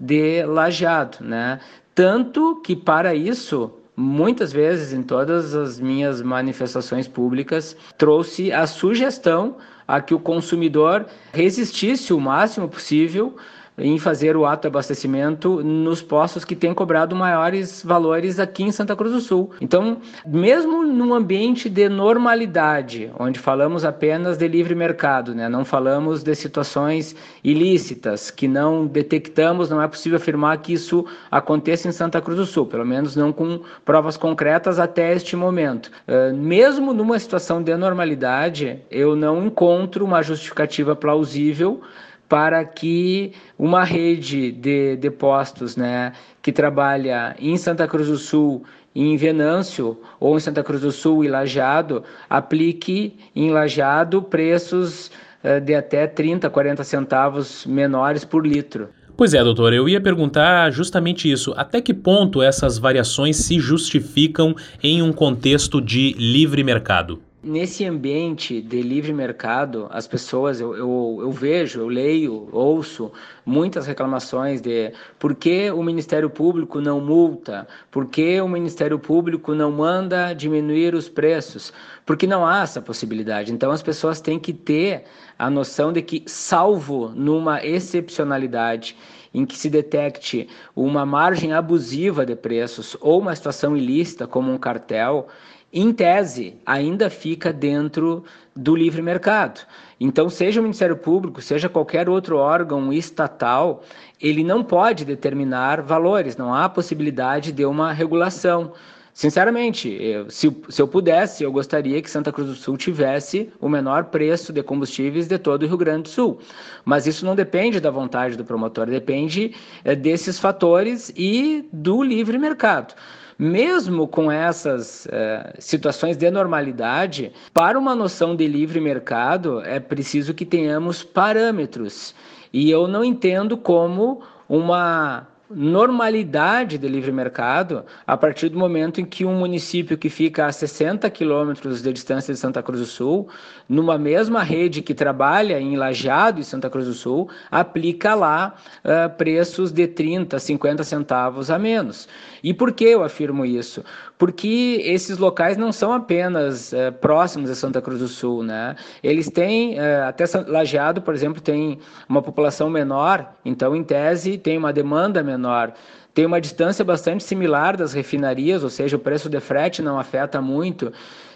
de 0.00 0.44
lajeado, 0.44 1.18
né? 1.20 1.60
Tanto 1.94 2.60
que 2.62 2.74
para 2.74 3.14
isso 3.14 3.72
muitas 3.96 4.52
vezes 4.52 4.92
em 4.92 5.02
todas 5.02 5.54
as 5.54 5.78
minhas 5.78 6.20
manifestações 6.20 7.06
públicas, 7.06 7.76
trouxe 7.96 8.52
a 8.52 8.66
sugestão 8.66 9.56
a 9.86 10.00
que 10.00 10.14
o 10.14 10.20
consumidor 10.20 11.06
resistisse 11.32 12.12
o 12.12 12.20
máximo 12.20 12.68
possível 12.68 13.36
em 13.76 13.98
fazer 13.98 14.36
o 14.36 14.46
ato 14.46 14.62
de 14.62 14.68
abastecimento 14.68 15.62
nos 15.62 16.00
postos 16.00 16.44
que 16.44 16.54
têm 16.54 16.72
cobrado 16.72 17.16
maiores 17.16 17.82
valores 17.82 18.38
aqui 18.38 18.62
em 18.62 18.70
Santa 18.70 18.94
Cruz 18.94 19.12
do 19.12 19.20
Sul. 19.20 19.50
Então, 19.60 19.98
mesmo 20.26 20.84
num 20.84 21.12
ambiente 21.12 21.68
de 21.68 21.88
normalidade, 21.88 23.10
onde 23.18 23.38
falamos 23.38 23.84
apenas 23.84 24.38
de 24.38 24.46
livre 24.46 24.74
mercado, 24.74 25.34
né? 25.34 25.48
não 25.48 25.64
falamos 25.64 26.22
de 26.22 26.34
situações 26.34 27.16
ilícitas 27.42 28.30
que 28.30 28.46
não 28.46 28.86
detectamos, 28.86 29.70
não 29.70 29.82
é 29.82 29.88
possível 29.88 30.16
afirmar 30.16 30.58
que 30.58 30.72
isso 30.72 31.04
aconteça 31.30 31.88
em 31.88 31.92
Santa 31.92 32.20
Cruz 32.20 32.38
do 32.38 32.46
Sul, 32.46 32.66
pelo 32.66 32.86
menos 32.86 33.16
não 33.16 33.32
com 33.32 33.60
provas 33.84 34.16
concretas 34.16 34.78
até 34.78 35.12
este 35.12 35.34
momento. 35.34 35.90
Uh, 36.06 36.34
mesmo 36.36 36.92
numa 36.92 37.18
situação 37.18 37.62
de 37.62 37.76
normalidade, 37.76 38.78
eu 38.90 39.16
não 39.16 39.46
encontro 39.46 40.04
uma 40.04 40.22
justificativa 40.22 40.94
plausível 40.94 41.80
para 42.28 42.64
que 42.64 43.32
uma 43.58 43.84
rede 43.84 44.50
de, 44.52 44.96
de 44.96 45.10
postos 45.10 45.76
né, 45.76 46.12
que 46.42 46.52
trabalha 46.52 47.34
em 47.38 47.56
Santa 47.56 47.86
Cruz 47.86 48.08
do 48.08 48.16
Sul, 48.16 48.64
em 48.94 49.16
Venâncio 49.16 49.98
ou 50.20 50.36
em 50.36 50.40
Santa 50.40 50.62
Cruz 50.62 50.82
do 50.82 50.92
Sul 50.92 51.24
e 51.24 51.28
Lajeado, 51.28 52.04
aplique 52.30 53.16
em 53.34 53.50
Lajeado 53.50 54.22
preços 54.22 55.10
uh, 55.42 55.60
de 55.60 55.74
até 55.74 56.06
30, 56.06 56.48
40 56.48 56.84
centavos 56.84 57.66
menores 57.66 58.24
por 58.24 58.46
litro. 58.46 58.88
Pois 59.16 59.32
é, 59.32 59.42
doutor, 59.44 59.72
eu 59.72 59.88
ia 59.88 60.00
perguntar 60.00 60.72
justamente 60.72 61.30
isso. 61.30 61.54
Até 61.56 61.80
que 61.80 61.94
ponto 61.94 62.42
essas 62.42 62.78
variações 62.78 63.36
se 63.36 63.60
justificam 63.60 64.56
em 64.82 65.02
um 65.02 65.12
contexto 65.12 65.80
de 65.80 66.14
livre 66.18 66.64
mercado? 66.64 67.22
Nesse 67.46 67.84
ambiente 67.84 68.62
de 68.62 68.80
livre 68.80 69.12
mercado, 69.12 69.86
as 69.90 70.06
pessoas, 70.06 70.62
eu, 70.62 70.74
eu, 70.74 71.18
eu, 71.20 71.30
vejo, 71.30 71.80
eu 71.80 71.88
leio, 71.88 72.48
ouço 72.50 73.12
muitas 73.44 73.86
reclamações 73.86 74.62
de 74.62 74.94
por 75.18 75.34
que 75.34 75.70
o 75.70 75.82
Ministério 75.82 76.30
Público 76.30 76.80
não 76.80 77.02
multa, 77.02 77.68
por 77.90 78.06
que 78.06 78.40
o 78.40 78.48
Ministério 78.48 78.98
Público 78.98 79.54
não 79.54 79.70
manda 79.70 80.32
diminuir 80.32 80.94
os 80.94 81.06
preços, 81.06 81.70
porque 82.06 82.26
não 82.26 82.46
há 82.46 82.62
essa 82.62 82.80
possibilidade. 82.80 83.52
Então 83.52 83.70
as 83.70 83.82
pessoas 83.82 84.22
têm 84.22 84.38
que 84.38 84.54
ter 84.54 85.04
a 85.38 85.50
noção 85.50 85.92
de 85.92 86.00
que, 86.00 86.22
salvo 86.26 87.10
numa 87.10 87.62
excepcionalidade, 87.62 88.96
em 89.34 89.44
que 89.44 89.58
se 89.58 89.68
detecte 89.68 90.48
uma 90.74 91.04
margem 91.04 91.52
abusiva 91.52 92.24
de 92.24 92.34
preços 92.34 92.96
ou 93.02 93.20
uma 93.20 93.36
situação 93.36 93.76
ilícita, 93.76 94.26
como 94.26 94.50
um 94.50 94.56
cartel, 94.56 95.28
em 95.74 95.92
tese, 95.92 96.54
ainda 96.64 97.10
fica 97.10 97.52
dentro 97.52 98.24
do 98.54 98.76
livre 98.76 99.02
mercado. 99.02 99.60
Então, 99.98 100.28
seja 100.28 100.60
o 100.60 100.62
Ministério 100.62 100.96
Público, 100.96 101.42
seja 101.42 101.68
qualquer 101.68 102.08
outro 102.08 102.36
órgão 102.36 102.92
estatal, 102.92 103.82
ele 104.20 104.44
não 104.44 104.62
pode 104.62 105.04
determinar 105.04 105.82
valores, 105.82 106.36
não 106.36 106.54
há 106.54 106.68
possibilidade 106.68 107.50
de 107.50 107.64
uma 107.64 107.92
regulação. 107.92 108.72
Sinceramente, 109.12 109.88
eu, 109.88 110.30
se, 110.30 110.56
se, 110.68 110.80
eu 110.80 110.86
pudesse, 110.86 111.42
eu 111.42 111.50
gostaria 111.50 112.00
que 112.00 112.10
Santa 112.10 112.32
Cruz 112.32 112.48
do 112.48 112.54
Sul 112.54 112.76
tivesse 112.76 113.50
o 113.60 113.68
menor 113.68 114.04
preço 114.04 114.52
de 114.52 114.62
combustíveis 114.62 115.26
de 115.26 115.38
todo 115.38 115.64
o 115.64 115.66
Rio 115.66 115.76
Grande 115.76 116.02
do 116.02 116.08
Sul. 116.08 116.38
Mas 116.84 117.06
isso 117.06 117.24
não 117.24 117.34
depende 117.34 117.80
da 117.80 117.90
vontade 117.90 118.36
do 118.36 118.44
promotor, 118.44 118.86
depende 118.86 119.54
é, 119.84 119.96
desses 119.96 120.38
fatores 120.38 121.12
e 121.16 121.68
do 121.72 122.00
livre 122.00 122.38
mercado. 122.38 122.94
Mesmo 123.38 124.06
com 124.06 124.30
essas 124.30 125.06
é, 125.10 125.54
situações 125.58 126.16
de 126.16 126.30
normalidade, 126.30 127.32
para 127.52 127.78
uma 127.78 127.94
noção 127.94 128.36
de 128.36 128.46
livre 128.46 128.80
mercado, 128.80 129.60
é 129.62 129.80
preciso 129.80 130.32
que 130.32 130.44
tenhamos 130.44 131.02
parâmetros. 131.02 132.14
E 132.52 132.70
eu 132.70 132.86
não 132.86 133.04
entendo 133.04 133.56
como 133.56 134.22
uma 134.48 135.26
normalidade 135.54 136.76
de 136.76 136.88
livre 136.88 137.12
mercado 137.12 137.84
a 138.06 138.16
partir 138.16 138.48
do 138.48 138.58
momento 138.58 139.00
em 139.00 139.04
que 139.04 139.24
um 139.24 139.38
município 139.38 139.96
que 139.96 140.08
fica 140.08 140.46
a 140.46 140.52
60 140.52 141.08
quilômetros 141.10 141.82
de 141.82 141.92
distância 141.92 142.34
de 142.34 142.40
Santa 142.40 142.62
Cruz 142.62 142.80
do 142.80 142.86
Sul, 142.86 143.28
numa 143.68 143.96
mesma 143.96 144.42
rede 144.42 144.82
que 144.82 144.94
trabalha 144.94 145.60
em 145.60 145.76
Lajeado 145.76 146.40
e 146.40 146.44
Santa 146.44 146.68
Cruz 146.68 146.86
do 146.86 146.92
Sul, 146.92 147.28
aplica 147.50 148.14
lá 148.14 148.54
uh, 148.84 149.16
preços 149.16 149.70
de 149.72 149.86
30, 149.86 150.38
50 150.38 150.84
centavos 150.84 151.50
a 151.50 151.58
menos. 151.58 152.08
E 152.42 152.52
por 152.52 152.72
que 152.72 152.84
eu 152.84 153.02
afirmo 153.02 153.44
isso? 153.44 153.84
Porque 154.24 154.80
esses 154.82 155.18
locais 155.18 155.58
não 155.58 155.70
são 155.70 155.92
apenas 155.92 156.72
uh, 156.72 156.90
próximos 156.98 157.50
a 157.50 157.54
Santa 157.54 157.82
Cruz 157.82 157.98
do 158.00 158.08
Sul, 158.08 158.42
né? 158.42 158.74
Eles 159.02 159.28
têm, 159.28 159.78
uh, 159.78 160.04
até 160.08 160.24
Lajeado, 160.46 161.02
por 161.02 161.12
exemplo, 161.12 161.42
tem 161.42 161.78
uma 162.08 162.22
população 162.22 162.70
menor, 162.70 163.34
então, 163.44 163.76
em 163.76 163.84
tese, 163.84 164.38
tem 164.38 164.56
uma 164.56 164.72
demanda 164.72 165.22
menor. 165.22 165.74
Tem 166.14 166.24
uma 166.24 166.40
distância 166.40 166.84
bastante 166.84 167.24
similar 167.24 167.76
das 167.76 167.92
refinarias, 167.92 168.62
ou 168.62 168.70
seja, 168.70 168.96
o 168.96 169.00
preço 169.00 169.28
de 169.28 169.40
frete 169.40 169.82
não 169.82 169.98
afeta 169.98 170.40
muito, 170.40 170.92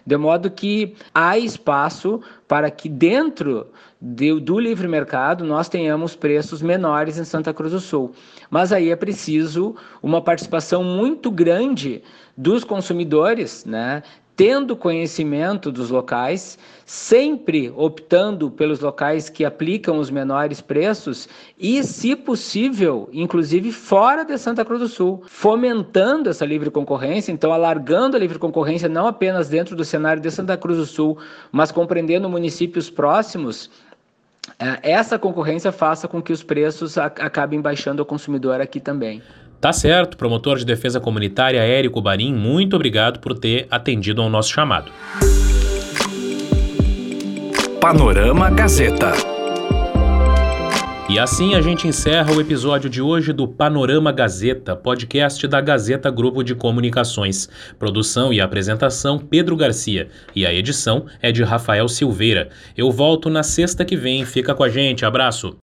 de 0.06 0.16
modo 0.16 0.49
que 0.50 0.94
há 1.12 1.37
espaço 1.37 2.20
para 2.47 2.70
que 2.70 2.88
dentro 2.88 3.66
de, 4.00 4.40
do 4.40 4.58
livre 4.58 4.87
mercado 4.87 5.44
nós 5.44 5.68
tenhamos 5.68 6.14
preços 6.14 6.62
menores 6.62 7.18
em 7.18 7.25
Santa 7.25 7.52
Cruz 7.52 7.73
do 7.73 7.80
Sul. 7.80 8.12
Mas 8.49 8.73
aí 8.73 8.90
é 8.90 8.97
preciso 8.97 9.75
uma 10.00 10.23
participação 10.23 10.85
muito 10.85 11.28
grande 11.28 12.00
dos 12.37 12.62
consumidores, 12.62 13.64
né? 13.64 14.04
Tendo 14.38 14.76
conhecimento 14.76 15.73
dos 15.73 15.90
locais, 15.90 16.57
sempre 16.87 17.73
optando 17.76 18.49
pelos 18.49 18.78
locais 18.78 19.28
que 19.28 19.45
aplicam 19.45 19.99
os 19.99 20.11
menores 20.11 20.61
preços 20.61 21.28
e, 21.59 21.83
se 21.83 22.14
possível, 22.14 23.09
inclusive 23.12 23.73
fora 23.73 24.25
de 24.25 24.38
Santa 24.38 24.64
Cruz 24.64 24.80
do 24.80 24.87
Sul, 24.87 25.25
fomentando 25.26 26.30
essa 26.30 26.47
livre 26.47 26.71
concorrência, 26.71 27.33
então 27.33 27.52
alargando 27.52 28.16
a 28.16 28.21
livre 28.21 28.38
concorrência 28.38 28.88
não 28.88 29.09
apenas 29.09 29.49
dentro 29.49 29.75
do 29.75 29.85
cenário 29.85 30.23
de 30.23 30.30
Santa 30.30 30.57
Cruz 30.57 30.78
do 30.78 30.87
Sul, 30.87 31.18
mas 31.50 31.73
compreendendo 31.73 32.28
municípios 32.28 32.88
próximos. 32.88 33.68
Eh, 34.57 34.78
essa 34.92 35.18
concorrência 35.18 35.73
faça 35.73 36.07
com 36.07 36.23
que 36.23 36.33
os 36.33 36.45
preços 36.45 36.97
acabem 36.97 37.61
baixando 37.61 38.00
ao 38.00 38.07
consumidor 38.07 38.61
aqui 38.61 38.78
também. 38.78 39.21
Tá 39.60 39.72
certo, 39.72 40.16
promotor 40.16 40.56
de 40.56 40.64
defesa 40.64 41.00
comunitária 41.00 41.58
Érico 41.58 42.00
Barim, 42.00 42.32
muito 42.32 42.76
obrigado 42.76 43.18
por 43.18 43.36
ter 43.36 43.66
atendido 43.70 44.22
ao 44.22 44.30
nosso 44.30 44.52
chamado. 44.52 44.92
Panorama 47.80 48.50
Gazeta. 48.50 49.12
E 51.08 51.18
assim 51.18 51.54
a 51.54 51.60
gente 51.62 51.88
encerra 51.88 52.34
o 52.34 52.40
episódio 52.40 52.90
de 52.90 53.00
hoje 53.00 53.32
do 53.32 53.49
Panorama 53.49 54.12
Gazeta, 54.12 54.76
podcast 54.76 55.49
da 55.49 55.58
Gazeta 55.58 56.10
Grupo 56.10 56.44
de 56.44 56.54
Comunicações. 56.54 57.49
Produção 57.78 58.30
e 58.30 58.42
apresentação 58.42 59.18
Pedro 59.18 59.56
Garcia 59.56 60.08
e 60.36 60.44
a 60.44 60.52
edição 60.52 61.06
é 61.23 61.32
de 61.32 61.42
Rafael 61.42 61.88
Silveira. 61.88 62.50
Eu 62.76 62.92
volto 62.92 63.30
na 63.30 63.42
sexta 63.42 63.86
que 63.86 63.97
vem, 63.97 64.26
fica 64.26 64.54
com 64.54 64.62
a 64.62 64.68
gente, 64.68 65.06
abraço. 65.06 65.56